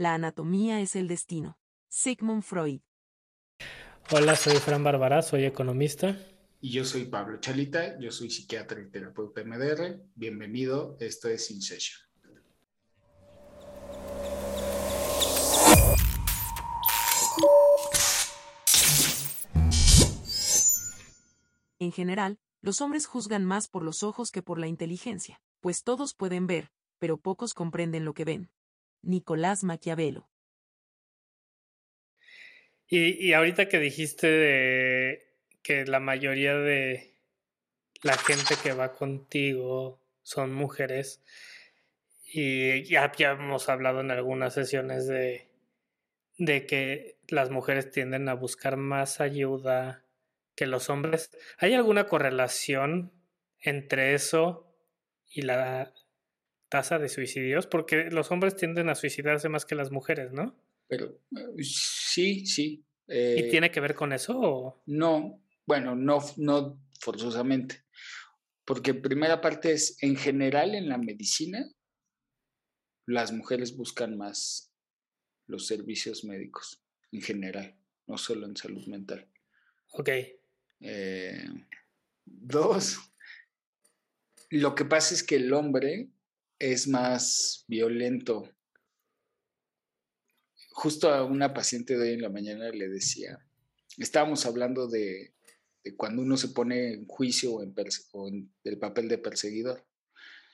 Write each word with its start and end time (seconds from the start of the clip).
La 0.00 0.14
anatomía 0.14 0.80
es 0.80 0.96
el 0.96 1.08
destino. 1.08 1.58
Sigmund 1.90 2.42
Freud. 2.42 2.80
Hola, 4.10 4.34
soy 4.34 4.56
Fran 4.56 4.82
Bárbara, 4.82 5.20
soy 5.20 5.44
economista. 5.44 6.18
Y 6.58 6.70
yo 6.70 6.86
soy 6.86 7.04
Pablo 7.04 7.38
Chalita, 7.38 7.98
yo 8.00 8.10
soy 8.10 8.30
psiquiatra 8.30 8.80
y 8.80 8.88
terapeuta 8.88 9.44
MDR. 9.44 10.00
Bienvenido, 10.14 10.96
esto 11.00 11.28
es 11.28 11.50
In 11.50 11.60
Session. 11.60 12.00
En 21.78 21.92
general, 21.92 22.38
los 22.62 22.80
hombres 22.80 23.04
juzgan 23.04 23.44
más 23.44 23.68
por 23.68 23.82
los 23.82 24.02
ojos 24.02 24.30
que 24.30 24.40
por 24.40 24.58
la 24.58 24.66
inteligencia, 24.66 25.42
pues 25.60 25.82
todos 25.82 26.14
pueden 26.14 26.46
ver, 26.46 26.70
pero 26.98 27.18
pocos 27.18 27.52
comprenden 27.52 28.06
lo 28.06 28.14
que 28.14 28.24
ven. 28.24 28.50
Nicolás 29.02 29.64
Maquiavelo. 29.64 30.28
Y, 32.92 33.32
ahorita 33.34 33.68
que 33.68 33.78
dijiste 33.78 34.26
de 34.26 35.36
que 35.62 35.84
la 35.86 36.00
mayoría 36.00 36.56
de 36.56 37.14
la 38.02 38.16
gente 38.16 38.56
que 38.60 38.72
va 38.72 38.92
contigo 38.92 40.02
son 40.22 40.52
mujeres, 40.52 41.22
y 42.32 42.82
ya, 42.84 43.12
ya 43.16 43.32
hemos 43.32 43.68
hablado 43.68 44.00
en 44.00 44.10
algunas 44.10 44.54
sesiones 44.54 45.06
de, 45.06 45.50
de 46.36 46.66
que 46.66 47.18
las 47.28 47.50
mujeres 47.50 47.92
tienden 47.92 48.28
a 48.28 48.34
buscar 48.34 48.76
más 48.76 49.20
ayuda 49.20 50.04
que 50.56 50.66
los 50.66 50.90
hombres. 50.90 51.30
¿Hay 51.58 51.74
alguna 51.74 52.08
correlación 52.08 53.12
entre 53.60 54.14
eso 54.14 54.74
y 55.28 55.42
la 55.42 55.92
tasa 56.70 56.98
de 56.98 57.10
suicidios? 57.10 57.66
Porque 57.66 58.04
los 58.10 58.30
hombres 58.30 58.56
tienden 58.56 58.88
a 58.88 58.94
suicidarse 58.94 59.50
más 59.50 59.66
que 59.66 59.74
las 59.74 59.90
mujeres, 59.90 60.32
¿no? 60.32 60.56
Pero 60.88 61.20
eh, 61.36 61.62
sí, 61.62 62.46
sí. 62.46 62.86
¿Y 63.06 63.12
eh, 63.12 63.48
tiene 63.50 63.70
que 63.70 63.80
ver 63.80 63.94
con 63.94 64.12
eso? 64.12 64.82
No, 64.86 65.42
bueno, 65.66 65.94
no, 65.94 66.20
no 66.38 66.80
forzosamente. 67.00 67.84
Porque 68.64 68.94
primera 68.94 69.40
parte 69.40 69.72
es, 69.72 70.02
en 70.02 70.16
general 70.16 70.74
en 70.74 70.88
la 70.88 70.96
medicina, 70.96 71.68
las 73.06 73.32
mujeres 73.32 73.76
buscan 73.76 74.16
más 74.16 74.72
los 75.46 75.66
servicios 75.66 76.24
médicos, 76.24 76.84
en 77.10 77.20
general, 77.20 77.76
no 78.06 78.16
solo 78.16 78.46
en 78.46 78.56
salud 78.56 78.86
mental. 78.86 79.28
Ok. 79.92 80.10
Eh, 80.80 81.48
dos, 82.24 82.98
lo 84.50 84.74
que 84.74 84.84
pasa 84.84 85.14
es 85.14 85.24
que 85.24 85.36
el 85.36 85.52
hombre 85.52 86.10
es 86.60 86.86
más 86.86 87.64
violento. 87.66 88.48
Justo 90.72 91.10
a 91.10 91.24
una 91.24 91.52
paciente 91.52 91.96
de 91.96 92.02
hoy 92.02 92.14
en 92.14 92.22
la 92.22 92.28
mañana 92.28 92.68
le 92.68 92.88
decía, 92.88 93.38
estábamos 93.96 94.46
hablando 94.46 94.86
de, 94.86 95.34
cuando 95.96 96.22
uno 96.22 96.36
se 96.36 96.48
pone 96.48 96.92
en 96.92 97.06
juicio 97.06 97.54
o 97.54 98.28
en, 98.28 98.54
el 98.62 98.78
papel 98.78 99.08
de 99.08 99.18
perseguidor. 99.18 99.84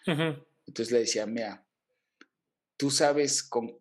Entonces 0.07 0.93
le 0.93 1.01
decía, 1.01 1.27
mira, 1.27 1.67
tú 2.77 2.91
sabes 2.91 3.43
con, 3.43 3.81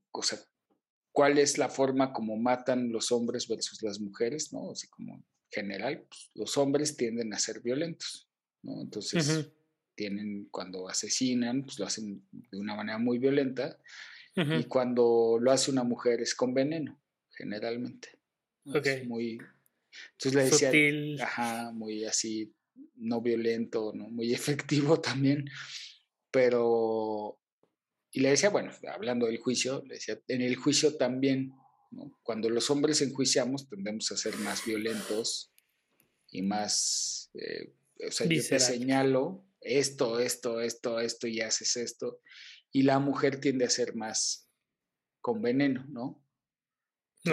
cuál 1.12 1.38
es 1.38 1.60
la 1.60 1.70
forma 1.70 2.12
como 2.12 2.36
matan 2.38 2.92
los 2.92 3.12
hombres 3.12 3.48
versus 3.48 3.82
las 3.84 4.00
mujeres, 4.00 4.52
¿no? 4.52 4.72
Así 4.72 4.88
como 4.88 5.24
general, 5.52 6.06
pues, 6.10 6.32
los 6.34 6.58
hombres 6.58 6.98
tienden 6.98 7.34
a 7.34 7.40
ser 7.40 7.62
violentos, 7.62 8.28
¿no? 8.64 8.82
Entonces, 8.82 9.52
tienen, 9.96 10.48
cuando 10.52 10.88
asesinan, 10.88 11.64
pues 11.64 11.80
lo 11.80 11.86
hacen 11.86 12.26
de 12.32 12.58
una 12.58 12.76
manera 12.76 12.98
muy 12.98 13.18
violenta, 13.18 13.78
y 14.36 14.66
cuando 14.66 15.38
lo 15.40 15.50
hace 15.50 15.72
una 15.72 15.84
mujer 15.84 16.22
es 16.22 16.36
con 16.36 16.54
veneno, 16.54 17.02
generalmente. 17.32 18.20
Es 18.66 19.08
muy... 19.08 19.40
Entonces 20.12 20.34
le 20.34 20.44
decía, 20.44 21.26
ajá, 21.26 21.72
muy 21.72 22.04
así, 22.04 22.54
no 22.96 23.22
violento, 23.22 23.94
¿no? 23.96 24.10
Muy 24.10 24.34
efectivo 24.34 25.00
también, 25.00 25.50
pero... 26.32 27.40
Y 28.12 28.20
le 28.20 28.30
decía, 28.30 28.50
bueno, 28.50 28.72
hablando 28.94 29.26
del 29.26 29.38
juicio, 29.38 29.84
le 29.88 29.96
decía, 29.96 30.20
en 30.28 30.42
el 30.42 30.56
juicio 30.58 30.96
también 30.96 31.54
cuando 32.24 32.50
los 32.50 32.70
hombres 32.70 33.02
enjuiciamos 33.02 33.70
tendemos 33.70 34.12
a 34.12 34.18
ser 34.18 34.36
más 34.38 34.66
violentos 34.66 35.54
y 36.30 36.42
más, 36.42 37.30
eh, 37.36 37.74
o 38.08 38.12
sea, 38.12 38.28
yo 38.28 38.42
te 38.48 38.60
señalo 38.60 39.46
esto, 39.66 40.20
esto, 40.20 40.62
esto, 40.62 41.00
esto 41.00 41.28
y 41.28 41.42
haces 41.42 41.76
esto. 41.76 42.22
Y 42.72 42.84
la 42.84 43.00
mujer 43.00 43.40
tiende 43.40 43.66
a 43.66 43.70
ser 43.70 43.96
más 43.96 44.50
con 45.22 45.42
veneno, 45.42 45.86
¿no? 45.90 46.22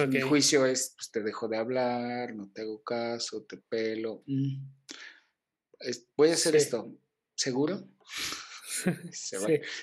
Mi 0.09 0.22
juicio 0.22 0.65
es, 0.65 0.94
pues 0.97 1.10
te 1.10 1.22
dejo 1.22 1.48
de 1.48 1.59
hablar, 1.59 2.34
no 2.34 2.50
te 2.50 2.62
hago 2.62 2.82
caso, 2.82 3.44
te 3.44 3.59
pelo. 3.59 4.25
Mm. 4.26 4.65
voy 6.16 6.31
a 6.31 6.32
hacer 6.32 6.56
esto, 6.56 6.98
¿seguro? 7.34 7.87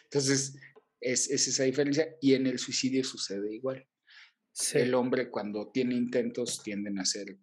Entonces, 0.06 0.56
es, 1.00 1.30
es, 1.30 1.48
esa 1.48 1.64
diferencia. 1.64 2.16
Y 2.22 2.34
en 2.34 2.48
el 2.48 2.58
suicidio 2.58 3.04
sucede 3.04 3.54
igual. 3.54 3.88
El 4.74 4.96
hombre 4.96 5.30
cuando 5.30 5.72
tiene 5.72 5.94
intentos 5.94 6.64
tienden 6.64 6.98
a 6.98 7.06
ser 7.06 7.38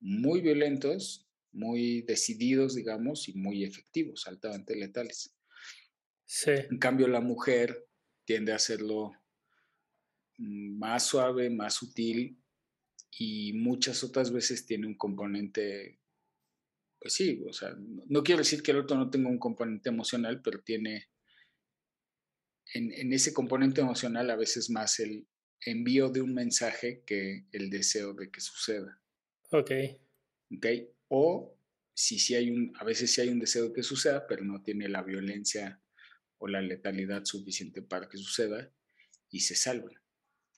muy 0.00 0.40
violentos, 0.40 1.25
muy 1.56 2.02
decididos, 2.02 2.74
digamos, 2.74 3.28
y 3.28 3.34
muy 3.34 3.64
efectivos, 3.64 4.26
altamente 4.26 4.76
letales. 4.76 5.34
En 6.46 6.78
cambio, 6.78 7.08
la 7.08 7.20
mujer 7.20 7.88
tiende 8.24 8.52
a 8.52 8.56
hacerlo 8.56 9.12
más 10.38 11.06
suave, 11.06 11.50
más 11.50 11.74
sutil 11.74 12.42
y 13.18 13.52
muchas 13.54 14.04
otras 14.04 14.32
veces 14.32 14.66
tiene 14.66 14.86
un 14.86 14.96
componente, 14.96 16.00
pues 16.98 17.14
sí, 17.14 17.42
o 17.48 17.52
sea, 17.52 17.74
no, 17.78 18.22
quiero 18.22 18.40
decir 18.40 18.62
que 18.62 18.72
el 18.72 18.78
otro 18.78 18.96
no 18.96 19.08
tenga 19.08 19.30
un 19.30 19.38
componente 19.38 19.88
emocional, 19.88 20.42
pero 20.42 20.62
tiene 20.62 21.08
en, 22.74 22.92
en 22.92 23.12
ese 23.12 23.32
componente 23.32 23.80
emocional 23.80 24.28
a 24.30 24.36
veces 24.36 24.68
más 24.68 24.98
el, 24.98 25.26
envío 25.64 26.08
de 26.08 26.22
un 26.22 26.34
mensaje 26.34 27.02
que 27.04 27.46
el 27.52 27.70
deseo 27.70 28.14
de 28.14 28.30
que 28.30 28.40
suceda. 28.40 29.00
Ok. 29.50 29.70
Ok. 30.56 30.66
O 31.08 31.56
si 31.94 32.18
sí 32.18 32.34
hay 32.34 32.50
un, 32.50 32.72
a 32.78 32.84
veces 32.84 33.12
sí 33.12 33.20
hay 33.20 33.28
un 33.28 33.38
deseo 33.38 33.68
de 33.68 33.72
que 33.72 33.82
suceda, 33.82 34.26
pero 34.26 34.44
no 34.44 34.62
tiene 34.62 34.88
la 34.88 35.02
violencia 35.02 35.80
o 36.38 36.48
la 36.48 36.60
letalidad 36.60 37.24
suficiente 37.24 37.82
para 37.82 38.08
que 38.08 38.18
suceda 38.18 38.70
y 39.30 39.40
se 39.40 39.54
salvan. 39.54 40.00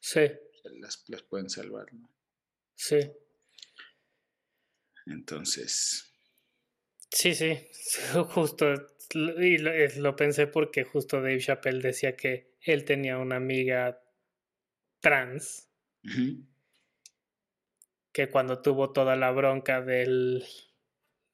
Sí. 0.01 0.21
las, 0.81 1.05
las 1.09 1.23
pueden 1.23 1.49
salvar, 1.49 1.93
¿no? 1.95 2.13
Sí. 2.75 2.99
Entonces. 5.07 6.13
Sí, 7.11 7.35
sí, 7.35 7.57
justo, 8.31 8.75
y 9.15 9.59
lo, 9.59 9.73
lo, 9.97 10.17
pensé 10.17 10.47
porque 10.47 10.85
justo 10.85 11.17
Dave 11.17 11.41
Chappelle 11.41 11.81
decía 11.81 12.17
que 12.17 12.57
él 12.61 12.85
tenía 12.85 13.19
una 13.19 13.37
amiga 13.37 14.03
trans, 15.01 15.69
que 18.19 18.29
cuando 18.29 18.61
tuvo 18.61 18.91
toda 18.91 19.15
la 19.15 19.31
bronca 19.31 19.81
del, 19.81 20.45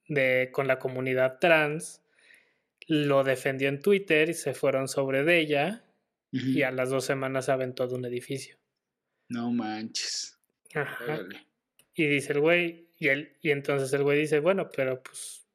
de, 0.06 0.50
con 0.52 0.66
la 0.66 0.78
comunidad 0.78 1.38
trans, 1.38 2.02
lo 2.86 3.24
defendió 3.24 3.70
en 3.70 3.80
Twitter 3.80 4.28
y 4.28 4.34
se 4.34 4.52
fueron 4.52 4.86
sobre 4.86 5.24
de 5.24 5.38
ella 5.38 5.84
y 6.30 6.60
a 6.60 6.70
las 6.70 6.90
dos 6.90 7.06
semanas 7.06 7.48
todo 7.74 7.96
un 7.96 8.04
edificio. 8.04 8.58
No 9.30 9.50
manches. 9.50 10.38
Y 11.94 12.06
dice 12.06 12.34
el 12.34 12.40
güey, 12.40 12.90
y, 12.98 13.08
él, 13.08 13.34
y 13.40 13.50
entonces 13.50 13.90
el 13.94 14.02
güey 14.02 14.18
dice, 14.20 14.40
bueno, 14.40 14.68
pero 14.68 15.02
pues 15.02 15.46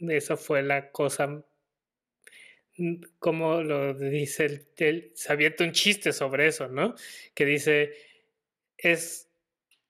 esa 0.00 0.36
fue 0.36 0.64
la 0.64 0.90
cosa 0.90 1.44
como 3.20 3.62
lo 3.62 3.94
dice 3.94 4.46
el, 4.46 4.66
el, 4.78 5.12
se 5.14 5.32
abierta 5.32 5.62
un 5.62 5.70
chiste 5.70 6.12
sobre 6.12 6.48
eso, 6.48 6.66
¿no? 6.66 6.96
Que 7.32 7.44
dice, 7.44 7.92
es 8.76 9.29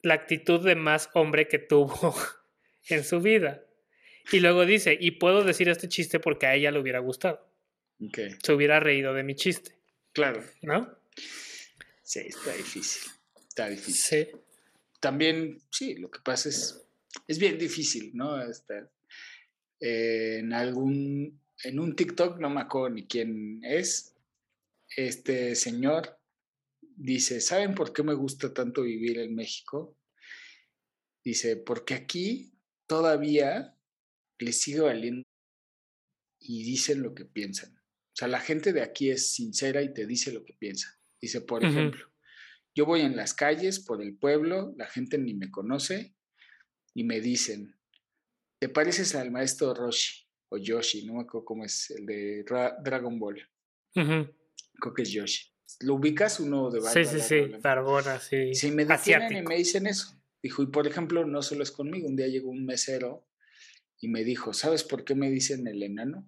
la 0.03 0.15
actitud 0.15 0.65
de 0.65 0.75
más 0.75 1.11
hombre 1.15 1.49
que 1.49 1.59
tuvo 1.59 2.15
en 2.89 3.05
su 3.05 3.21
vida. 3.21 3.65
Y 4.33 4.41
luego 4.41 4.65
dice, 4.65 4.97
y 4.99 5.13
puedo 5.13 5.45
decir 5.45 5.69
este 5.69 5.89
chiste 5.89 6.21
porque 6.21 6.47
a 6.47 6.55
ella 6.55 6.71
le 6.71 6.81
hubiera 6.81 7.01
gustado. 7.01 7.49
Se 8.43 8.53
hubiera 8.53 8.81
reído 8.81 9.13
de 9.13 9.23
mi 9.23 9.35
chiste. 9.35 9.77
Claro. 10.13 10.43
¿No? 10.63 10.97
Sí, 12.03 12.21
está 12.21 12.55
difícil. 12.55 13.11
Está 13.49 13.69
difícil. 13.69 14.27
Sí. 14.27 14.37
También, 15.01 15.61
sí, 15.71 15.97
lo 15.97 16.11
que 16.11 16.21
pasa 16.21 16.49
es, 16.49 16.87
es 17.27 17.39
bien 17.39 17.59
difícil, 17.59 18.11
¿no? 18.15 18.41
Está, 18.43 18.91
eh, 19.81 20.39
en 20.41 20.53
algún 20.53 21.41
en 21.65 21.79
un 21.79 21.95
TikTok, 21.95 22.39
no 22.39 22.51
me 22.51 22.63
acuerdo 22.63 22.91
ni 22.91 23.07
quién 23.07 23.61
es, 23.65 24.15
este 24.97 25.55
señor 25.55 26.19
dice, 27.01 27.41
¿saben 27.41 27.75
por 27.75 27.93
qué 27.93 28.03
me 28.03 28.15
gusta 28.15 28.53
tanto 28.53 28.83
vivir 28.83 29.19
en 29.19 29.35
México? 29.35 29.97
Dice, 31.25 31.57
porque 31.57 31.95
aquí 31.95 32.53
todavía 32.87 33.77
le 34.39 34.53
sigue 34.53 34.81
valiendo 34.81 35.23
y 36.39 36.63
dicen 36.63 37.03
lo 37.03 37.15
que 37.15 37.25
piensan. 37.25 37.75
O 37.77 38.17
sea, 38.17 38.29
la 38.29 38.41
gente 38.41 38.73
de 38.73 38.83
aquí 38.83 39.11
es 39.11 39.33
sincera 39.33 39.83
y 39.83 39.93
te 39.95 40.07
dice 40.07 40.33
lo 40.33 40.45
que 40.45 40.55
piensa. 40.55 40.99
Dice, 41.21 41.41
por 41.41 41.65
ejemplo, 41.65 42.07
yo 42.75 42.87
voy 42.87 43.01
en 43.01 43.17
las 43.17 43.35
calles, 43.35 43.81
por 43.81 44.03
el 44.03 44.17
pueblo, 44.17 44.75
la 44.77 44.87
gente 44.87 45.19
ni 45.19 45.35
me 45.35 45.51
conoce 45.51 46.15
y 46.95 47.05
me 47.05 47.21
dicen, 47.21 47.79
¿te 48.59 48.69
pareces 48.69 49.15
al 49.15 49.31
maestro 49.31 49.75
Roshi 49.75 50.27
o 50.51 50.59
Yoshi? 50.59 51.07
No 51.07 51.15
me 51.15 51.23
acuerdo 51.23 51.45
cómo 51.45 51.65
es, 51.65 51.91
el 51.91 52.07
de 52.07 52.45
Dragon 52.45 53.19
Ball. 53.19 53.47
Creo 53.95 54.95
que 54.95 55.03
es 55.03 55.11
Yoshi. 55.11 55.50
¿Lo 55.81 55.95
ubicas 55.95 56.41
uno 56.41 56.71
de 56.71 56.81
Sí, 56.81 57.05
sí, 57.05 57.21
sí, 57.21 57.41
Barbona, 57.61 58.19
sí. 58.19 58.55
Si 58.55 58.71
me 58.71 58.85
detienen 58.85 59.37
y 59.37 59.43
me 59.43 59.57
dicen 59.57 59.87
eso. 59.87 60.21
Dijo, 60.43 60.63
y 60.63 60.67
por 60.67 60.87
ejemplo, 60.87 61.27
no 61.27 61.43
solo 61.43 61.63
es 61.63 61.71
conmigo, 61.71 62.09
un 62.09 62.17
día 62.17 62.27
llegó 62.27 62.51
un 62.51 62.65
mesero 62.65 63.27
y 63.99 64.09
me 64.09 64.25
dijo, 64.25 64.53
¿sabes 64.55 64.85
por 64.85 65.05
qué 65.05 65.15
me 65.15 65.31
dicen 65.31 65.67
el 65.67 65.83
enano? 65.83 66.27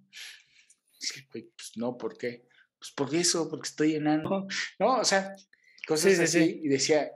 pues 1.31 1.73
no, 1.77 1.97
¿por 1.97 2.17
qué? 2.17 2.47
Pues 2.79 2.93
por 2.93 3.15
eso, 3.15 3.49
porque 3.49 3.69
estoy 3.69 3.97
enano. 3.97 4.47
No, 4.79 4.99
o 4.99 5.05
sea, 5.05 5.35
cosas 5.87 6.19
así. 6.19 6.61
Y 6.63 6.69
decía, 6.69 7.11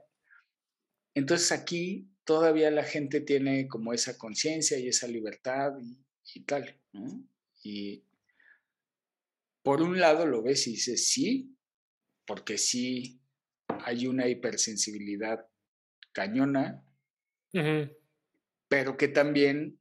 entonces 1.15 1.53
aquí 1.53 2.09
todavía 2.25 2.71
la 2.71 2.85
gente 2.85 3.21
tiene 3.21 3.69
como 3.69 3.93
esa 3.93 4.19
conciencia 4.19 4.79
y 4.79 4.89
esa 4.89 5.07
libertad 5.07 5.73
y, 6.35 6.41
tal, 6.41 6.81
¿no? 6.93 7.25
Y 7.63 8.05
por 9.63 9.83
un 9.83 9.99
lado 9.99 10.27
lo 10.27 10.43
ves 10.43 10.67
y 10.67 10.73
dices, 10.73 11.09
sí, 11.09 11.56
porque 12.27 12.59
sí 12.59 13.21
hay 13.85 14.07
una 14.07 14.29
hipersensibilidad 14.29 15.47
cañona, 16.13 16.85
pero 18.69 18.97
que 18.97 19.09
también 19.09 19.81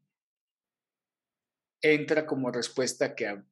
entra 1.82 2.26
como 2.26 2.52
respuesta 2.52 3.16
que 3.16 3.28
a, 3.28 3.46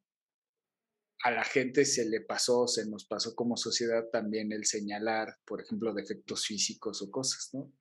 a, 1.23 1.31
la 1.31 1.43
gente 1.43 1.85
se 1.85 2.09
le 2.09 2.21
pasó, 2.21 2.67
se 2.67 2.85
nos 2.85 3.05
pasó 3.05 3.35
como 3.35 3.57
sociedad 3.57 4.09
también 4.11 4.51
el 4.51 4.65
señalar, 4.65 5.37
por 5.45 5.61
ejemplo, 5.61 5.93
defectos 5.93 6.45
físicos 6.45 7.01
o 7.01 7.11
cosas, 7.11 7.49
¿no? 7.53 7.71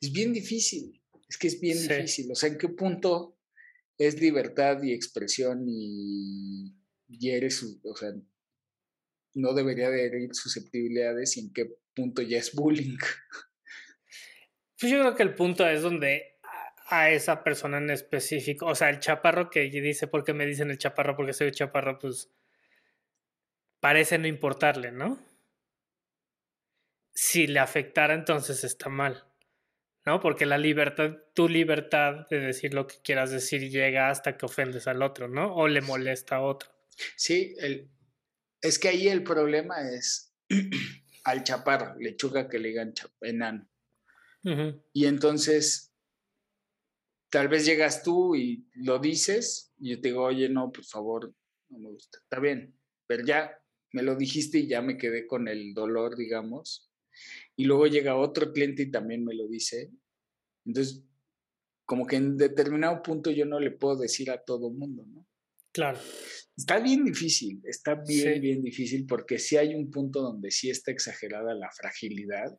Es 0.00 0.12
bien 0.12 0.32
difícil, 0.32 1.02
es 1.28 1.36
que 1.36 1.48
es 1.48 1.60
bien 1.60 1.86
difícil, 1.86 2.30
o 2.30 2.34
sea, 2.34 2.48
¿en 2.48 2.58
qué 2.58 2.68
punto 2.68 3.36
es 3.98 4.20
libertad 4.20 4.82
y 4.82 4.92
expresión 4.92 5.64
y, 5.68 6.74
y 7.08 7.30
eres, 7.30 7.62
o 7.82 7.96
sea, 7.96 8.12
no 9.34 9.54
debería 9.54 9.90
de 9.90 10.06
herir 10.06 10.34
susceptibilidades 10.34 11.36
y 11.36 11.40
en 11.40 11.52
qué 11.52 11.76
punto 11.94 12.22
ya 12.22 12.38
es 12.38 12.54
bullying? 12.54 12.96
Pues 14.78 14.90
yo 14.90 14.98
creo 15.00 15.14
que 15.14 15.22
el 15.22 15.34
punto 15.34 15.68
es 15.68 15.82
donde 15.82 16.38
a 16.86 17.10
esa 17.10 17.44
persona 17.44 17.78
en 17.78 17.90
específico, 17.90 18.66
o 18.66 18.74
sea, 18.74 18.90
el 18.90 18.98
chaparro 18.98 19.50
que 19.50 19.60
dice, 19.68 20.08
¿por 20.08 20.24
qué 20.24 20.32
me 20.32 20.46
dicen 20.46 20.70
el 20.70 20.78
chaparro? 20.78 21.14
Porque 21.16 21.32
soy 21.32 21.52
chaparro, 21.52 21.98
pues 21.98 22.30
parece 23.78 24.18
no 24.18 24.26
importarle, 24.26 24.90
¿no? 24.90 25.24
Si 27.12 27.46
le 27.46 27.60
afectara, 27.60 28.14
entonces 28.14 28.64
está 28.64 28.88
mal, 28.88 29.24
¿no? 30.04 30.20
Porque 30.20 30.46
la 30.46 30.58
libertad, 30.58 31.16
tu 31.34 31.48
libertad 31.48 32.26
de 32.28 32.40
decir 32.40 32.74
lo 32.74 32.86
que 32.86 32.96
quieras 33.02 33.30
decir 33.30 33.70
llega 33.70 34.08
hasta 34.08 34.36
que 34.36 34.46
ofendes 34.46 34.88
al 34.88 35.02
otro, 35.02 35.28
¿no? 35.28 35.54
O 35.54 35.68
le 35.68 35.82
molesta 35.82 36.36
a 36.36 36.42
otro. 36.42 36.70
Sí, 37.16 37.54
el, 37.58 37.90
es 38.62 38.78
que 38.78 38.88
ahí 38.88 39.08
el 39.08 39.22
problema 39.22 39.76
es 39.90 40.34
al 41.24 41.44
chaparro, 41.44 41.98
lechuga 41.98 42.48
que 42.48 42.58
le 42.58 42.68
digan 42.68 42.94
enano. 43.20 43.68
Y 44.92 45.04
entonces, 45.04 45.92
tal 47.30 47.48
vez 47.48 47.66
llegas 47.66 48.02
tú 48.02 48.34
y 48.34 48.66
lo 48.74 48.98
dices, 48.98 49.72
y 49.78 49.90
yo 49.90 50.00
te 50.00 50.08
digo, 50.08 50.24
oye, 50.24 50.48
no, 50.48 50.72
por 50.72 50.84
favor, 50.84 51.34
no 51.68 51.78
me 51.78 51.90
gusta. 51.90 52.18
Está 52.18 52.40
bien, 52.40 52.74
pero 53.06 53.24
ya 53.24 53.56
me 53.92 54.02
lo 54.02 54.16
dijiste 54.16 54.58
y 54.58 54.66
ya 54.66 54.80
me 54.82 54.96
quedé 54.96 55.26
con 55.26 55.48
el 55.48 55.74
dolor, 55.74 56.16
digamos. 56.16 56.90
Y 57.56 57.64
luego 57.64 57.86
llega 57.86 58.16
otro 58.16 58.52
cliente 58.52 58.82
y 58.84 58.90
también 58.90 59.24
me 59.24 59.34
lo 59.34 59.46
dice. 59.46 59.90
Entonces, 60.64 61.04
como 61.84 62.06
que 62.06 62.16
en 62.16 62.36
determinado 62.36 63.02
punto 63.02 63.30
yo 63.30 63.44
no 63.44 63.58
le 63.60 63.72
puedo 63.72 63.96
decir 63.96 64.30
a 64.30 64.42
todo 64.42 64.70
mundo, 64.70 65.04
¿no? 65.06 65.26
Claro. 65.72 66.00
Está 66.56 66.78
bien 66.80 67.04
difícil, 67.04 67.62
está 67.64 67.94
bien, 67.94 68.40
bien 68.40 68.62
difícil, 68.62 69.06
porque 69.06 69.38
sí 69.38 69.56
hay 69.56 69.74
un 69.74 69.90
punto 69.90 70.20
donde 70.20 70.50
sí 70.50 70.68
está 70.68 70.90
exagerada 70.90 71.54
la 71.54 71.70
fragilidad 71.70 72.58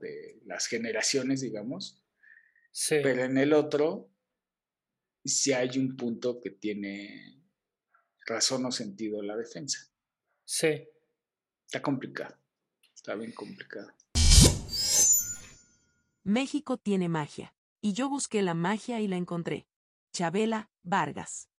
de 0.00 0.40
las 0.46 0.66
generaciones, 0.66 1.40
digamos. 1.40 2.02
Pero 2.88 3.24
en 3.24 3.38
el 3.38 3.52
otro, 3.52 4.10
sí 5.24 5.52
hay 5.52 5.78
un 5.78 5.96
punto 5.96 6.40
que 6.40 6.50
tiene 6.50 7.42
razón 8.26 8.64
o 8.66 8.72
sentido 8.72 9.22
la 9.22 9.36
defensa. 9.36 9.78
Sí. 10.44 10.88
Está 11.66 11.82
complicado. 11.82 12.36
Está 12.94 13.14
bien 13.16 13.32
complicado. 13.32 13.92
México 16.22 16.78
tiene 16.78 17.08
magia. 17.08 17.54
Y 17.80 17.92
yo 17.92 18.08
busqué 18.08 18.40
la 18.40 18.54
magia 18.54 19.00
y 19.00 19.08
la 19.08 19.16
encontré. 19.16 19.66
Chabela 20.12 20.70
Vargas. 20.82 21.50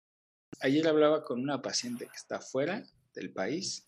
Ayer 0.61 0.87
hablaba 0.89 1.25
con 1.25 1.41
una 1.41 1.63
paciente 1.63 2.07
que 2.07 2.17
está 2.17 2.41
fuera 2.41 2.87
del 3.15 3.33
país. 3.33 3.87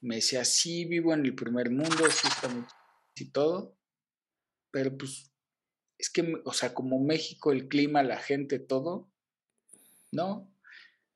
Me 0.00 0.16
decía, 0.16 0.44
sí, 0.44 0.84
vivo 0.84 1.14
en 1.14 1.24
el 1.24 1.34
primer 1.34 1.70
mundo, 1.70 2.10
sí 2.10 2.28
está 2.28 2.48
muy 2.48 2.64
y 3.18 3.30
todo, 3.30 3.76
pero 4.70 4.96
pues 4.96 5.32
es 5.98 6.10
que, 6.10 6.34
o 6.44 6.52
sea, 6.52 6.74
como 6.74 7.00
México, 7.00 7.52
el 7.52 7.68
clima, 7.68 8.02
la 8.02 8.18
gente, 8.18 8.58
todo, 8.58 9.10
¿no? 10.12 10.52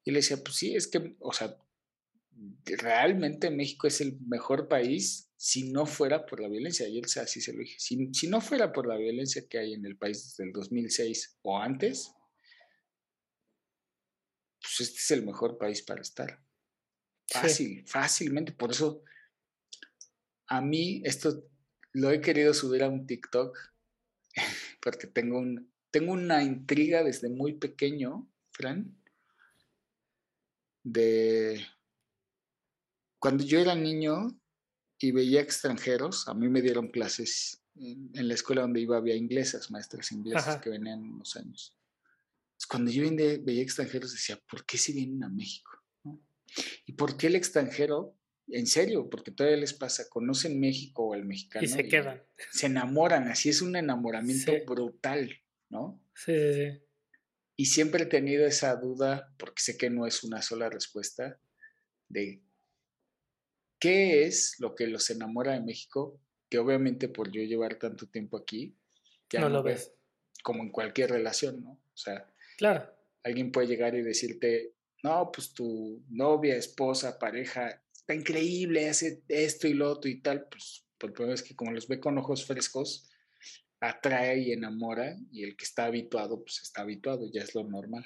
Y 0.05 0.11
le 0.11 0.21
decía, 0.21 0.39
pues 0.43 0.57
sí, 0.57 0.75
es 0.75 0.89
que, 0.89 1.17
o 1.21 1.33
sea, 1.33 1.59
realmente 2.65 3.51
México 3.51 3.87
es 3.87 4.01
el 4.01 4.19
mejor 4.21 4.69
país 4.69 5.31
si 5.37 5.71
no 5.71 5.85
fuera 5.85 6.25
por 6.25 6.41
la 6.41 6.49
violencia. 6.49 6.89
Y 6.89 6.99
él 6.99 7.05
así 7.05 7.41
se 7.41 7.53
lo 7.53 7.61
dije. 7.61 7.77
Si, 7.79 8.09
si, 8.15 8.29
no 8.29 8.41
fuera 8.41 8.73
por 8.73 8.87
la 8.87 8.97
violencia 8.97 9.47
que 9.49 9.59
hay 9.59 9.75
en 9.75 9.85
el 9.85 9.97
país 9.97 10.25
desde 10.25 10.45
el 10.45 10.53
2006 10.53 11.39
o 11.43 11.59
antes, 11.59 12.15
pues 14.61 14.81
este 14.81 14.99
es 14.99 15.11
el 15.11 15.25
mejor 15.25 15.59
país 15.59 15.83
para 15.83 16.03
estar. 16.03 16.43
Fácil, 17.29 17.87
fácilmente. 17.87 18.53
Por 18.53 18.73
eso, 18.73 19.05
a 20.49 20.61
mí 20.61 21.03
esto 21.05 21.45
lo 21.93 22.11
he 22.11 22.21
querido 22.21 22.55
subir 22.55 22.83
a 22.83 22.89
un 22.89 23.07
TikTok 23.07 23.57
porque 24.83 25.07
tengo, 25.07 25.39
un, 25.39 25.73
tengo 25.91 26.13
una 26.13 26.43
intriga 26.43 27.03
desde 27.03 27.29
muy 27.29 27.55
pequeño, 27.55 28.31
Fran, 28.53 28.97
de 30.83 31.65
cuando 33.19 33.45
yo 33.45 33.61
era 33.61 33.75
niño 33.75 34.29
y 34.99 35.13
veía 35.13 35.41
extranjeros, 35.41 36.27
a 36.29 36.35
mí 36.35 36.49
me 36.49 36.63
dieron 36.63 36.89
clases 36.89 37.63
en, 37.77 38.29
la 38.29 38.35
escuela 38.35 38.63
donde 38.63 38.81
iba, 38.81 38.97
había 38.97 39.15
inglesas, 39.15 39.71
maestras 39.71 40.11
inglesas 40.13 40.61
que 40.61 40.71
venían 40.71 41.03
unos 41.03 41.37
años. 41.37 41.75
Cuando 42.71 42.91
yo 42.91 43.03
veía 43.43 43.63
extranjeros 43.63 44.13
decía, 44.13 44.41
¿por 44.49 44.65
qué 44.65 44.79
si 44.79 44.93
vienen 44.93 45.25
a 45.25 45.29
México? 45.29 45.71
¿Y 46.87 46.93
por 46.93 47.17
qué 47.17 47.27
el 47.27 47.35
extranero 47.35 48.17
en 48.53 48.67
serio, 48.67 49.09
porque 49.09 49.31
todavía 49.31 49.59
les 49.59 49.73
pasa, 49.73 50.09
conocen 50.09 50.59
México 50.59 51.09
o 51.09 51.15
el 51.15 51.25
mexicano. 51.25 51.65
Y 51.65 51.69
se 51.69 51.87
quedan. 51.89 52.23
Se 52.51 52.67
enamoran, 52.67 53.29
así 53.29 53.49
es 53.49 53.63
un 53.63 53.77
enamoramiento 53.77 54.53
brutal, 54.67 55.31
¿no? 55.69 56.03
Sí, 56.15 56.33
sí, 56.35 56.55
sí. 56.55 56.83
Y 57.57 57.67
siempre 57.67 58.05
he 58.05 58.07
tenido 58.07 58.47
esa 58.47 58.75
duda, 58.77 59.35
porque 59.39 59.63
sé 59.63 59.77
que 59.77 59.91
no 59.91 60.07
es 60.07 60.25
una 60.25 60.43
sola 60.43 60.71
respuesta, 60.71 61.39
de 62.09 62.43
qué 63.79 64.25
es 64.25 64.57
lo 64.59 64.75
que 64.75 64.87
los 64.87 65.11
enamora 65.11 65.53
de 65.53 65.61
México, 65.61 66.21
que 66.49 66.59
obviamente 66.59 67.09
por 67.09 67.31
yo 67.31 67.43
llevar 67.43 67.77
tanto 67.77 68.09
tiempo 68.09 68.37
aquí, 68.37 68.77
ya 69.31 69.41
no, 69.41 69.49
lo 69.49 69.63
ves. 69.63 69.93
Como 70.43 70.63
en 70.63 70.73
cualquier 70.73 71.11
relación, 71.11 71.63
¿no? 71.63 71.71
O 71.73 71.97
sea, 71.97 72.33
claro. 72.61 72.95
alguien 73.25 73.51
puede 73.51 73.67
llegar 73.67 73.95
y 73.95 74.03
decirte, 74.03 74.75
no, 75.03 75.33
pues 75.33 75.53
tu 75.55 76.05
novia, 76.11 76.57
esposa, 76.57 77.19
pareja 77.19 77.83
increíble, 78.15 78.89
hace 78.89 79.23
esto 79.29 79.67
y 79.69 79.75
lo 79.75 79.91
otro 79.91 80.11
y 80.11 80.21
tal, 80.21 80.47
pues 80.49 80.87
por 80.99 81.13
problema 81.13 81.35
es 81.35 81.43
que 81.43 81.57
como 81.57 81.73
los 81.73 81.89
ve 81.89 82.01
con 82.01 82.19
ojos 82.19 82.47
frescos, 82.47 83.11
atrae 83.81 84.39
y 84.39 84.53
enamora 84.53 85.17
y 85.33 85.45
el 85.45 85.57
que 85.57 85.65
está 85.65 85.87
habituado, 85.87 86.43
pues 86.43 86.61
está 86.63 86.83
habituado, 86.83 87.31
ya 87.33 87.43
es 87.43 87.55
lo 87.55 87.65
normal. 87.65 88.05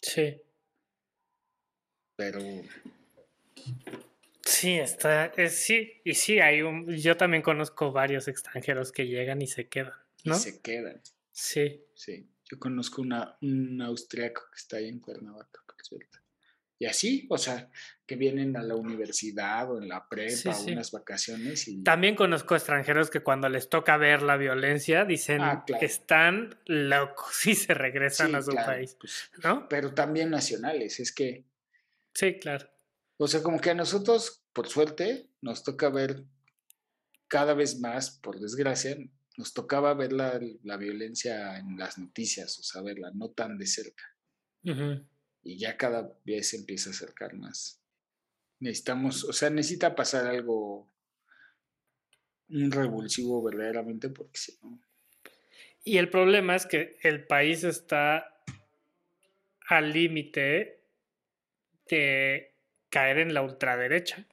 Sí. 0.00 0.40
Pero... 2.16 2.40
Sí, 4.44 4.78
está, 4.78 5.26
es, 5.36 5.56
sí, 5.56 6.00
y 6.04 6.14
sí, 6.14 6.40
hay 6.40 6.62
un, 6.62 6.88
yo 6.96 7.16
también 7.16 7.42
conozco 7.42 7.92
varios 7.92 8.28
extranjeros 8.28 8.92
que 8.92 9.06
llegan 9.06 9.42
y 9.42 9.46
se 9.46 9.68
quedan, 9.68 9.94
¿no? 10.24 10.36
Y 10.36 10.38
se 10.38 10.60
quedan. 10.60 11.00
Sí. 11.32 11.84
Sí, 11.94 12.28
yo 12.50 12.58
conozco 12.58 13.02
una, 13.02 13.36
un 13.42 13.80
austriaco 13.80 14.42
que 14.52 14.58
está 14.58 14.78
ahí 14.78 14.88
en 14.88 14.98
Cuernavaca, 14.98 15.60
por 15.66 15.76
cierto. 15.82 16.18
Y 16.80 16.86
así, 16.86 17.26
o 17.28 17.36
sea, 17.36 17.70
que 18.06 18.16
vienen 18.16 18.56
a 18.56 18.62
la 18.62 18.74
universidad 18.74 19.70
o 19.70 19.78
en 19.80 19.86
la 19.86 20.08
prepa 20.08 20.50
o 20.50 20.62
unas 20.64 20.90
vacaciones. 20.90 21.68
Y... 21.68 21.82
También 21.84 22.16
conozco 22.16 22.56
extranjeros 22.56 23.10
que 23.10 23.20
cuando 23.20 23.50
les 23.50 23.68
toca 23.68 23.98
ver 23.98 24.22
la 24.22 24.38
violencia 24.38 25.04
dicen 25.04 25.42
ah, 25.42 25.64
están 25.80 26.58
locos 26.64 27.46
y 27.46 27.54
se 27.54 27.74
regresan 27.74 28.34
a 28.34 28.42
su 28.42 28.52
país. 28.52 28.96
Pues, 28.98 29.30
¿no? 29.44 29.68
Pero 29.68 29.92
también 29.92 30.30
nacionales, 30.30 30.98
es 31.00 31.12
que. 31.12 31.44
Sí, 32.14 32.38
claro. 32.38 32.68
O 33.18 33.28
sea, 33.28 33.42
como 33.42 33.60
que 33.60 33.70
a 33.70 33.74
nosotros, 33.74 34.42
por 34.54 34.66
suerte, 34.66 35.28
nos 35.42 35.62
toca 35.62 35.90
ver 35.90 36.24
cada 37.28 37.52
vez 37.52 37.78
más, 37.78 38.10
por 38.10 38.40
desgracia, 38.40 38.96
nos 39.40 39.54
tocaba 39.54 39.94
ver 39.94 40.12
la, 40.12 40.76
violencia 40.76 41.58
en 41.58 41.78
las 41.78 41.96
noticias, 41.96 42.58
o 42.58 42.62
sea, 42.62 42.82
verla 42.82 43.10
no 43.14 43.30
tan 43.30 43.56
de 43.56 43.66
cerca. 43.66 44.04
Y 45.42 45.56
ya 45.56 45.78
cada 45.78 46.14
vez 46.26 46.50
se 46.50 46.58
empieza 46.58 46.90
a 46.90 46.92
acercar 46.92 47.32
más. 47.32 47.80
Necesitamos, 48.58 49.24
o 49.24 49.32
sea, 49.32 49.48
necesita 49.48 49.96
pasar 49.96 50.26
algo, 50.26 50.92
un 52.50 52.70
revulsivo 52.70 53.42
verdaderamente, 53.42 54.10
porque 54.10 54.38
si 54.38 54.58
no. 54.60 54.78
Y 55.84 55.96
el 55.96 56.10
problema 56.10 56.54
es 56.54 56.66
que 56.66 56.98
el 57.02 57.26
país 57.26 57.64
está 57.64 58.42
al 59.68 59.90
límite 59.90 60.84
de 61.88 62.54
caer 62.90 63.20
en 63.20 63.32
la 63.32 63.40
ultraderecha. 63.40 64.26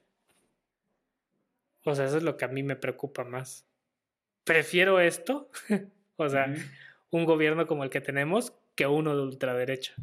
O 1.84 1.94
sea, 1.94 2.04
eso 2.04 2.18
es 2.18 2.22
lo 2.22 2.36
que 2.36 2.44
a 2.44 2.48
mí 2.48 2.62
me 2.62 2.76
preocupa 2.76 3.24
más. 3.24 3.67
Prefiero 4.48 4.98
esto, 4.98 5.50
o 6.16 6.28
sea, 6.28 6.54
un 7.10 7.26
gobierno 7.26 7.66
como 7.66 7.84
el 7.84 7.90
que 7.90 8.00
tenemos, 8.00 8.54
que 8.74 8.86
uno 8.86 9.14
de 9.14 9.22
ultraderecha. 9.22 9.94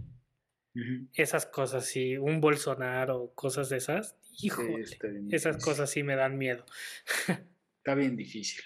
Esas 1.13 1.47
cosas, 1.47 1.87
sí, 1.87 2.15
un 2.17 2.41
Bolsonaro, 2.41 3.31
cosas 3.33 3.69
de 3.69 3.77
esas, 3.77 4.15
híjole, 4.39 4.85
esas 5.31 5.63
cosas 5.63 5.89
sí 5.89 6.03
me 6.03 6.15
dan 6.15 6.37
miedo. 6.37 6.63
Está 7.77 7.95
bien 7.95 8.15
difícil. 8.15 8.63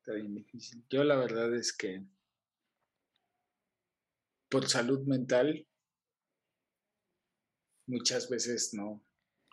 Está 0.00 0.12
bien 0.12 0.34
difícil. 0.34 0.84
Yo 0.90 1.02
la 1.02 1.16
verdad 1.16 1.54
es 1.54 1.72
que 1.72 2.02
por 4.50 4.68
salud 4.68 5.06
mental 5.06 5.66
muchas 7.86 8.28
veces 8.28 8.74
no, 8.74 9.02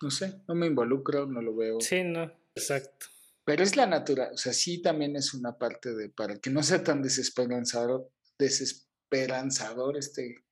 no 0.01 0.12
sé, 0.12 0.42
no 0.46 0.56
me 0.56 0.68
involucro, 0.68 1.25
no 1.25 1.42
lo 1.42 1.56
veo. 1.56 1.80
Sí, 1.80 2.04
no, 2.04 2.34
exacto. 2.54 3.08
Pero 3.48 3.63
es 3.63 3.77
la 3.77 3.86
naturaleza, 3.86 4.34
o 4.34 4.38
sea, 4.38 4.51
sí 4.51 4.82
también 4.82 5.16
es 5.16 5.34
una 5.34 5.58
parte 5.58 5.96
de, 5.96 6.10
para 6.10 6.38
que 6.38 6.50
no 6.50 6.62
sea 6.62 6.84
tan 6.84 7.01
desesperanzador, 7.01 8.12
desesperanzador 8.38 9.96
este, 9.96 10.44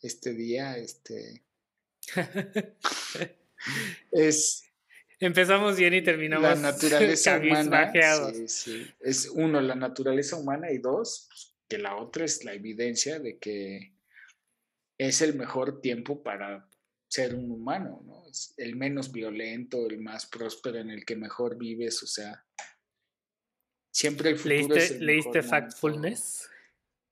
este 0.00 0.32
día, 0.32 0.78
este... 0.78 1.44
es... 4.12 4.64
Empezamos 5.20 5.76
bien 5.76 5.92
y 5.92 6.02
terminamos 6.02 6.48
la 6.48 6.72
naturaleza 6.72 7.36
humana. 7.36 7.92
Sí, 8.32 8.48
sí. 8.48 8.86
Es 9.00 9.28
uno, 9.28 9.60
la 9.60 9.74
naturaleza 9.74 10.38
humana 10.38 10.70
y 10.70 10.78
dos, 10.78 11.28
que 11.68 11.76
la 11.76 11.96
otra 11.96 12.24
es 12.24 12.46
la 12.46 12.54
evidencia 12.54 13.18
de 13.18 13.36
que 13.36 13.92
es 14.96 15.20
el 15.20 15.34
mejor 15.34 15.82
tiempo 15.82 16.22
para 16.22 16.66
ser 17.12 17.34
un 17.34 17.50
humano, 17.50 18.02
¿no? 18.06 18.26
Es 18.26 18.54
el 18.56 18.74
menos 18.74 19.12
violento, 19.12 19.86
el 19.86 19.98
más 19.98 20.24
próspero, 20.24 20.78
en 20.78 20.88
el 20.88 21.04
que 21.04 21.14
mejor 21.14 21.58
vives, 21.58 22.02
o 22.02 22.06
sea, 22.06 22.42
siempre 23.90 24.30
el 24.30 24.38
futuro 24.38 24.74
¿Leíste, 24.74 24.98
¿leíste 24.98 25.42
Factfulness? 25.42 26.48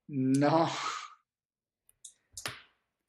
No. 0.09 0.71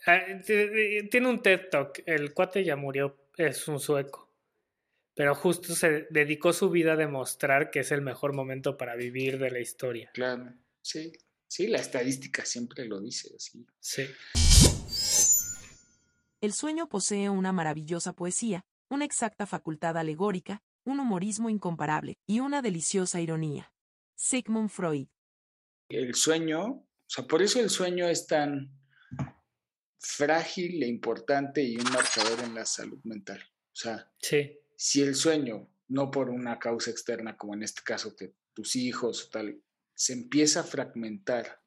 Ah, 0.06 0.22
tiene 0.46 1.30
un 1.30 1.42
TED 1.42 1.70
Talk, 1.70 2.04
el 2.06 2.34
cuate 2.34 2.66
ya 2.66 2.76
murió, 2.76 3.30
es 3.38 3.70
un 3.70 3.80
sueco, 3.80 4.36
pero 5.16 5.34
justo 5.34 5.74
se 5.74 6.08
dedicó 6.10 6.52
su 6.52 6.70
vida 6.70 6.94
a 6.94 6.98
demostrar 6.98 7.72
que 7.72 7.80
es 7.80 7.92
el 7.94 8.02
mejor 8.02 8.34
momento 8.34 8.76
para 8.76 8.98
vivir 8.98 9.40
de 9.40 9.50
la 9.50 9.60
historia. 9.62 10.12
Claro, 10.14 10.54
sí, 10.82 11.14
sí, 11.48 11.68
la 11.68 11.78
estadística 11.78 12.44
siempre 12.44 12.84
lo 12.84 13.00
dice, 13.00 13.34
así. 13.38 13.66
Sí. 13.80 14.04
El 16.42 16.54
sueño 16.54 16.90
posee 16.90 17.30
una 17.30 17.52
maravillosa 17.52 18.14
poesía, 18.14 18.66
una 18.90 19.06
exacta 19.06 19.46
facultad 19.46 19.96
alegórica, 19.96 20.64
un 20.84 21.00
humorismo 21.00 21.52
incomparable 21.52 22.18
y 22.26 22.40
una 22.40 22.64
deliciosa 22.64 23.22
ironía. 23.22 23.72
Sigmund 24.16 24.72
Freud. 24.72 25.08
El 25.88 26.16
sueño, 26.16 26.64
o 26.64 26.88
sea, 27.06 27.28
por 27.28 27.44
eso 27.44 27.60
el 27.60 27.70
sueño 27.70 28.08
es 28.08 28.26
tan 28.26 28.76
frágil 30.00 30.82
e 30.82 30.88
importante 30.88 31.62
y 31.62 31.78
un 31.78 31.84
marcador 31.84 32.40
en 32.40 32.56
la 32.56 32.66
salud 32.66 33.00
mental. 33.04 33.40
O 33.40 33.76
sea, 33.76 34.12
si 34.76 35.02
el 35.04 35.14
sueño, 35.14 35.70
no 35.90 36.10
por 36.10 36.32
una 36.32 36.58
causa 36.58 36.90
externa 36.90 37.38
como 37.38 37.54
en 37.54 37.62
este 37.62 37.84
caso 37.84 38.16
que 38.16 38.34
tus 38.56 38.76
hijos 38.76 39.28
o 39.28 39.30
tal, 39.30 39.62
se 39.94 40.14
empieza 40.14 40.62
a 40.62 40.64
fragmentar 40.64 41.62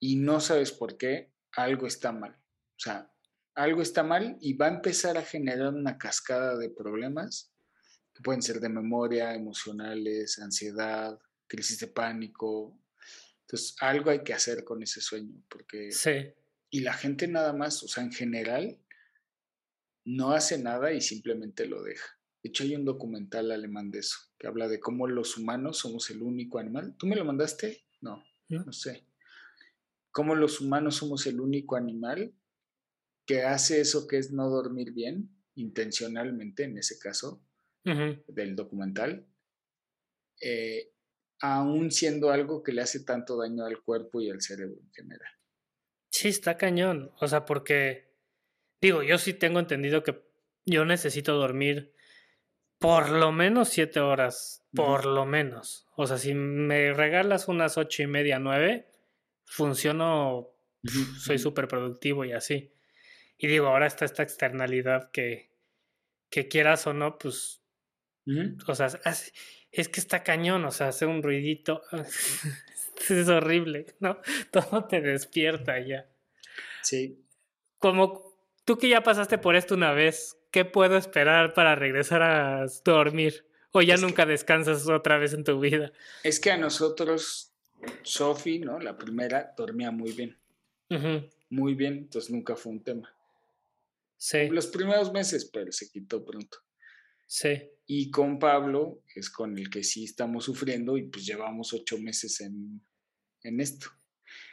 y 0.00 0.16
no 0.16 0.40
sabes 0.40 0.72
por 0.72 0.96
qué, 0.96 1.34
algo 1.52 1.86
está 1.86 2.12
mal. 2.12 2.32
O 2.32 2.78
sea, 2.78 3.12
algo 3.56 3.80
está 3.82 4.02
mal 4.02 4.36
y 4.40 4.52
va 4.52 4.66
a 4.66 4.74
empezar 4.74 5.16
a 5.16 5.22
generar 5.22 5.74
una 5.74 5.96
cascada 5.96 6.56
de 6.58 6.68
problemas 6.68 7.52
que 8.14 8.22
pueden 8.22 8.42
ser 8.42 8.60
de 8.60 8.68
memoria, 8.68 9.34
emocionales, 9.34 10.38
ansiedad, 10.38 11.18
crisis 11.46 11.80
de 11.80 11.88
pánico. 11.88 12.78
Entonces, 13.40 13.74
algo 13.80 14.10
hay 14.10 14.22
que 14.22 14.34
hacer 14.34 14.62
con 14.62 14.82
ese 14.82 15.00
sueño, 15.00 15.42
porque... 15.48 15.90
Sí. 15.90 16.32
Y 16.70 16.80
la 16.80 16.92
gente 16.92 17.28
nada 17.28 17.52
más, 17.52 17.82
o 17.82 17.88
sea, 17.88 18.04
en 18.04 18.12
general, 18.12 18.78
no 20.04 20.32
hace 20.32 20.58
nada 20.58 20.92
y 20.92 21.00
simplemente 21.00 21.66
lo 21.66 21.82
deja. 21.82 22.06
De 22.42 22.50
hecho, 22.50 22.64
hay 22.64 22.74
un 22.74 22.84
documental 22.84 23.50
alemán 23.50 23.90
de 23.90 24.00
eso, 24.00 24.18
que 24.38 24.46
habla 24.46 24.68
de 24.68 24.80
cómo 24.80 25.06
los 25.06 25.38
humanos 25.38 25.78
somos 25.78 26.10
el 26.10 26.22
único 26.22 26.58
animal. 26.58 26.94
¿Tú 26.98 27.06
me 27.06 27.16
lo 27.16 27.24
mandaste? 27.24 27.84
No, 28.00 28.22
no, 28.48 28.64
no 28.64 28.72
sé. 28.72 29.06
Cómo 30.10 30.34
los 30.34 30.60
humanos 30.60 30.96
somos 30.96 31.26
el 31.26 31.40
único 31.40 31.76
animal 31.76 32.34
que 33.26 33.42
hace 33.42 33.80
eso 33.80 34.06
que 34.06 34.18
es 34.18 34.32
no 34.32 34.48
dormir 34.48 34.92
bien, 34.92 35.30
intencionalmente 35.56 36.64
en 36.64 36.78
ese 36.78 36.98
caso, 36.98 37.42
del 37.84 38.56
documental, 38.56 39.28
eh, 40.40 40.92
aún 41.40 41.92
siendo 41.92 42.30
algo 42.30 42.62
que 42.62 42.72
le 42.72 42.82
hace 42.82 43.04
tanto 43.04 43.36
daño 43.36 43.64
al 43.64 43.80
cuerpo 43.82 44.20
y 44.20 44.30
al 44.30 44.40
cerebro 44.40 44.80
en 44.80 44.92
general. 44.92 45.30
Sí, 46.10 46.28
está 46.28 46.56
cañón. 46.56 47.12
O 47.20 47.28
sea, 47.28 47.44
porque, 47.44 48.12
digo, 48.80 49.02
yo 49.02 49.18
sí 49.18 49.34
tengo 49.34 49.60
entendido 49.60 50.02
que 50.02 50.20
yo 50.64 50.84
necesito 50.84 51.34
dormir 51.34 51.94
por 52.78 53.10
lo 53.10 53.32
menos 53.32 53.68
siete 53.68 54.00
horas, 54.00 54.66
por 54.74 55.06
lo 55.06 55.24
menos. 55.24 55.86
O 55.96 56.06
sea, 56.06 56.18
si 56.18 56.34
me 56.34 56.92
regalas 56.92 57.48
unas 57.48 57.78
ocho 57.78 58.02
y 58.02 58.06
media, 58.06 58.38
nueve, 58.38 58.90
funciono, 59.44 60.50
soy 61.18 61.38
súper 61.38 61.68
productivo 61.68 62.24
y 62.24 62.32
así. 62.32 62.75
Y 63.38 63.46
digo, 63.48 63.66
ahora 63.66 63.86
está 63.86 64.04
esta 64.04 64.22
externalidad 64.22 65.10
que, 65.10 65.50
que 66.30 66.48
quieras 66.48 66.86
o 66.86 66.92
no, 66.92 67.18
pues, 67.18 67.62
o 68.66 68.74
sea, 68.74 68.88
es 69.72 69.88
que 69.88 70.00
está 70.00 70.22
cañón, 70.22 70.64
o 70.64 70.70
sea, 70.70 70.88
hace 70.88 71.06
un 71.06 71.22
ruidito, 71.22 71.82
es 73.10 73.28
horrible, 73.28 73.94
¿no? 74.00 74.20
Todo 74.50 74.84
te 74.84 75.00
despierta 75.00 75.78
ya. 75.80 76.08
Sí. 76.82 77.22
Como 77.78 78.38
tú 78.64 78.78
que 78.78 78.88
ya 78.88 79.02
pasaste 79.02 79.38
por 79.38 79.56
esto 79.56 79.74
una 79.74 79.92
vez, 79.92 80.38
¿qué 80.50 80.64
puedo 80.64 80.96
esperar 80.96 81.52
para 81.52 81.74
regresar 81.74 82.22
a 82.22 82.66
dormir? 82.84 83.46
¿O 83.72 83.82
ya 83.82 83.96
nunca 83.98 84.24
descansas 84.24 84.88
otra 84.88 85.18
vez 85.18 85.34
en 85.34 85.44
tu 85.44 85.60
vida? 85.60 85.92
Es 86.22 86.40
que 86.40 86.50
a 86.50 86.56
nosotros, 86.56 87.52
Sophie, 88.02 88.60
¿no? 88.60 88.80
La 88.80 88.96
primera, 88.96 89.52
dormía 89.56 89.90
muy 89.90 90.12
bien. 90.12 90.38
Muy 91.50 91.74
bien, 91.74 91.98
entonces 91.98 92.30
nunca 92.30 92.56
fue 92.56 92.72
un 92.72 92.82
tema. 92.82 93.15
Sí. 94.16 94.48
Los 94.48 94.66
primeros 94.68 95.12
meses, 95.12 95.50
pero 95.52 95.70
se 95.72 95.88
quitó 95.90 96.24
pronto. 96.24 96.58
Sí. 97.26 97.70
Y 97.86 98.10
con 98.10 98.38
Pablo, 98.38 99.02
es 99.14 99.30
con 99.30 99.56
el 99.58 99.70
que 99.70 99.82
sí 99.82 100.04
estamos 100.04 100.44
sufriendo, 100.44 100.96
y 100.96 101.08
pues 101.08 101.26
llevamos 101.26 101.72
ocho 101.72 101.98
meses 101.98 102.40
en, 102.40 102.80
en 103.42 103.60
esto. 103.60 103.88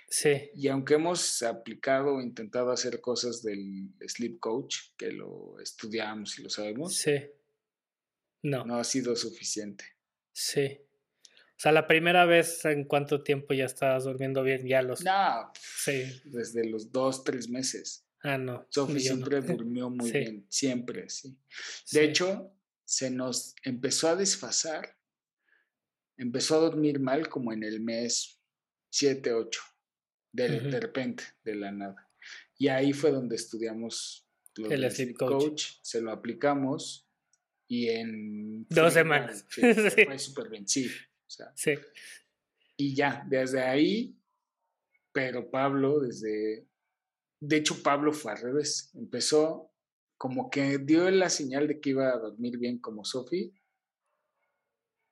Sí. 0.09 0.51
Y 0.53 0.67
aunque 0.67 0.95
hemos 0.95 1.41
aplicado 1.41 2.15
o 2.15 2.21
intentado 2.21 2.71
hacer 2.71 3.01
cosas 3.01 3.41
del 3.41 3.89
sleep 4.07 4.39
coach, 4.39 4.77
que 4.97 5.11
lo 5.11 5.59
estudiamos 5.59 6.37
y 6.37 6.43
lo 6.43 6.49
sabemos, 6.49 6.95
sí. 6.95 7.15
No. 8.43 8.65
No 8.65 8.77
ha 8.77 8.83
sido 8.83 9.15
suficiente. 9.15 9.85
Sí. 10.31 10.79
O 11.25 11.59
sea, 11.63 11.71
la 11.71 11.87
primera 11.87 12.25
vez, 12.25 12.65
¿en 12.65 12.83
cuánto 12.83 13.23
tiempo 13.23 13.53
ya 13.53 13.65
estabas 13.65 14.03
durmiendo 14.03 14.43
bien? 14.43 14.67
Ya 14.67 14.81
los. 14.81 15.03
No. 15.03 15.51
Sí. 15.77 16.21
Desde 16.25 16.69
los 16.69 16.91
dos, 16.91 17.23
tres 17.23 17.49
meses. 17.49 18.05
Ah, 18.23 18.37
no. 18.37 18.65
Sophie 18.69 18.99
siempre 18.99 19.41
durmió 19.41 19.89
muy 19.89 20.11
bien, 20.11 20.45
siempre, 20.49 21.09
sí. 21.09 21.37
De 21.91 22.05
hecho, 22.05 22.55
se 22.85 23.11
nos 23.11 23.55
empezó 23.63 24.07
a 24.07 24.15
desfasar, 24.15 24.97
empezó 26.17 26.55
a 26.55 26.59
dormir 26.59 26.99
mal 26.99 27.27
como 27.27 27.51
en 27.51 27.63
el 27.63 27.81
mes 27.81 28.41
7, 28.91 29.33
8, 29.33 29.61
de, 30.31 30.59
de 30.61 30.79
repente, 30.79 31.23
de 31.43 31.55
la 31.55 31.71
nada. 31.71 32.09
Y 32.57 32.69
ahí 32.69 32.93
fue 32.93 33.11
donde 33.11 33.35
estudiamos 33.35 34.23
el 34.55 34.91
sleep 34.91 35.17
coach. 35.17 35.73
se 35.81 36.01
lo 36.01 36.11
aplicamos 36.11 37.09
y 37.67 37.89
en... 37.89 38.65
Dos 38.69 38.93
semanas. 38.93 39.45
fue 39.49 40.19
súper 40.19 40.49
bien, 40.49 40.67
sí. 40.67 40.89
sí. 41.55 41.73
Y 42.77 42.95
ya, 42.95 43.25
desde 43.27 43.61
ahí, 43.61 44.15
pero 45.11 45.49
Pablo, 45.49 45.99
desde 45.99 46.67
de 47.45 47.57
hecho, 47.57 47.83
Pablo 47.83 48.13
fue 48.13 48.31
al 48.31 48.37
revés. 48.37 48.89
Empezó 48.93 49.69
como 50.17 50.49
que 50.49 50.77
dio 50.77 51.09
la 51.11 51.29
señal 51.29 51.67
de 51.67 51.81
que 51.81 51.89
iba 51.89 52.07
a 52.09 52.17
dormir 52.17 52.57
bien 52.57 52.79
como 52.79 53.03
Sophie. 53.03 53.51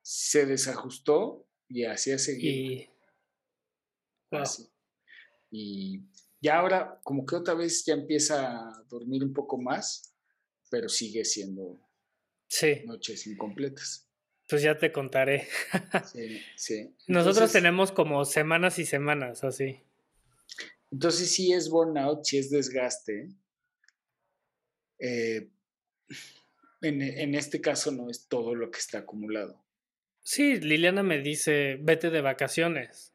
se 0.00 0.46
desajustó 0.46 1.46
y 1.68 1.84
así 1.84 2.10
a 2.10 2.18
seguir. 2.18 2.54
Y... 2.54 2.88
Y 5.50 6.00
ya 6.40 6.58
ahora, 6.58 6.98
como 7.04 7.26
que 7.26 7.36
otra 7.36 7.52
vez 7.52 7.84
ya 7.84 7.92
empieza 7.92 8.68
a 8.68 8.82
dormir 8.88 9.22
un 9.22 9.34
poco 9.34 9.60
más, 9.60 10.14
pero 10.70 10.88
sigue 10.88 11.26
siendo 11.26 11.78
noches 12.86 13.26
incompletas. 13.26 14.08
Pues 14.48 14.62
ya 14.62 14.78
te 14.78 14.90
contaré. 14.90 15.48
sí, 16.10 16.40
sí. 16.56 16.96
Nosotros 17.06 17.52
tenemos 17.52 17.92
como 17.92 18.24
semanas 18.24 18.78
y 18.78 18.86
semanas 18.86 19.44
así. 19.44 19.82
Entonces 20.92 21.30
sí 21.34 21.52
es 21.52 21.70
burnout, 21.70 22.24
sí 22.24 22.36
es 22.36 22.50
desgaste. 22.50 23.28
Eh, 24.98 25.48
en, 26.82 27.00
en, 27.00 27.34
este 27.34 27.60
caso 27.60 27.90
no 27.90 28.10
es 28.10 28.28
todo 28.28 28.54
lo 28.54 28.70
que 28.70 28.78
está 28.78 28.98
acumulado. 28.98 29.64
Sí, 30.22 30.60
Liliana 30.60 31.02
me 31.02 31.18
dice, 31.18 31.78
vete 31.80 32.10
de 32.10 32.20
vacaciones, 32.20 33.14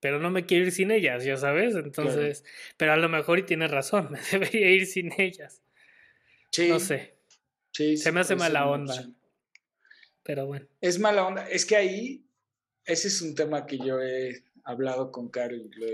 pero 0.00 0.20
no 0.20 0.30
me 0.30 0.46
quiero 0.46 0.66
ir 0.66 0.72
sin 0.72 0.90
ellas, 0.90 1.24
ya 1.24 1.36
sabes, 1.36 1.74
entonces, 1.74 2.44
pero 2.76 2.92
a 2.92 2.96
lo 2.96 3.08
mejor 3.08 3.40
y 3.40 3.42
tienes 3.42 3.70
razón, 3.70 4.10
me 4.12 4.20
debería 4.30 4.70
ir 4.70 4.86
sin 4.86 5.12
ellas. 5.20 5.62
Sí. 6.50 6.68
No 6.68 6.78
sé. 6.78 7.16
Sí, 7.72 7.96
Se 7.96 8.12
me 8.12 8.20
hace 8.20 8.36
mala 8.36 8.68
onda. 8.68 8.94
Pero 10.22 10.46
bueno. 10.46 10.66
Es 10.80 10.98
mala 10.98 11.26
onda. 11.26 11.48
Es 11.48 11.66
que 11.66 11.76
ahí, 11.76 12.24
ese 12.84 13.08
es 13.08 13.22
un 13.22 13.34
tema 13.34 13.66
que 13.66 13.78
yo 13.78 14.00
he 14.00 14.44
hablado 14.62 15.10
con 15.10 15.30
Carol, 15.30 15.70
lo, 15.74 15.86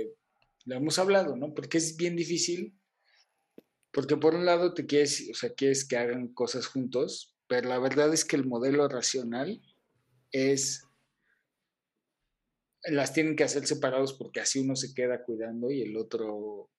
lo 0.68 0.76
hemos 0.76 0.98
hablado, 0.98 1.34
¿no? 1.36 1.54
Porque 1.54 1.78
es 1.78 1.96
bien 1.96 2.14
difícil 2.14 2.78
porque 3.90 4.16
por 4.16 4.34
un 4.34 4.44
lado 4.44 4.74
te 4.74 4.86
quieres, 4.86 5.28
o 5.30 5.34
sea, 5.34 5.52
quieres 5.54 5.86
que 5.86 5.96
hagan 5.96 6.28
cosas 6.28 6.66
juntos, 6.66 7.36
pero 7.46 7.68
la 7.68 7.78
verdad 7.78 8.12
es 8.12 8.24
que 8.24 8.36
el 8.36 8.46
modelo 8.46 8.86
racional 8.88 9.62
es 10.30 10.84
las 12.84 13.12
tienen 13.12 13.34
que 13.34 13.44
hacer 13.44 13.66
separados 13.66 14.12
porque 14.12 14.40
así 14.40 14.60
uno 14.60 14.76
se 14.76 14.94
queda 14.94 15.24
cuidando 15.24 15.70
y 15.70 15.82
el 15.82 15.96
otro 15.96 16.70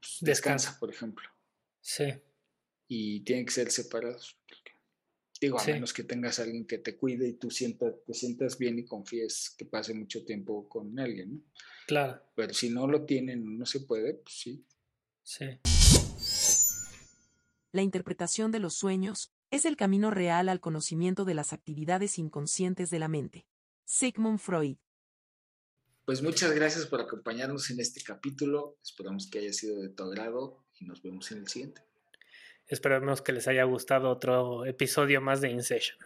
pues, 0.00 0.18
descansa, 0.20 0.78
por 0.78 0.90
ejemplo. 0.90 1.28
Sí. 1.80 2.04
Y 2.88 3.20
tienen 3.24 3.44
que 3.44 3.52
ser 3.52 3.70
separados. 3.70 4.38
Digo, 5.40 5.60
a 5.60 5.64
menos 5.66 5.92
que 5.92 6.04
tengas 6.04 6.38
a 6.38 6.44
alguien 6.44 6.66
que 6.66 6.78
te 6.78 6.96
cuide 6.96 7.28
y 7.28 7.34
tú 7.34 7.50
sientas, 7.50 7.94
te 8.06 8.14
sientas 8.14 8.56
bien 8.56 8.78
y 8.78 8.86
confíes 8.86 9.54
que 9.58 9.66
pase 9.66 9.92
mucho 9.92 10.24
tiempo 10.24 10.68
con 10.68 10.98
alguien, 10.98 11.34
¿no? 11.34 11.42
Claro. 11.86 12.22
Pero 12.34 12.54
si 12.54 12.70
no 12.70 12.86
lo 12.86 13.04
tienen, 13.04 13.58
no 13.58 13.66
se 13.66 13.80
puede, 13.80 14.14
pues 14.14 14.34
sí. 14.34 14.64
Sí. 15.22 15.58
La 17.72 17.82
interpretación 17.82 18.52
de 18.52 18.60
los 18.60 18.74
sueños 18.74 19.32
es 19.50 19.64
el 19.64 19.76
camino 19.76 20.10
real 20.10 20.48
al 20.48 20.60
conocimiento 20.60 21.24
de 21.24 21.34
las 21.34 21.52
actividades 21.52 22.18
inconscientes 22.18 22.90
de 22.90 22.98
la 22.98 23.08
mente. 23.08 23.46
Sigmund 23.84 24.38
Freud. 24.38 24.76
Pues 26.04 26.22
muchas 26.22 26.52
gracias 26.52 26.86
por 26.86 27.00
acompañarnos 27.00 27.70
en 27.70 27.80
este 27.80 28.02
capítulo. 28.02 28.76
Esperamos 28.82 29.26
que 29.26 29.38
haya 29.38 29.52
sido 29.52 29.80
de 29.80 29.88
tu 29.88 30.02
agrado 30.02 30.64
y 30.78 30.84
nos 30.84 31.02
vemos 31.02 31.32
en 31.32 31.38
el 31.38 31.48
siguiente. 31.48 31.82
Esperamos 32.66 33.22
que 33.22 33.32
les 33.32 33.48
haya 33.48 33.64
gustado 33.64 34.10
otro 34.10 34.66
episodio 34.66 35.20
más 35.20 35.40
de 35.40 35.50
InSession. 35.50 35.98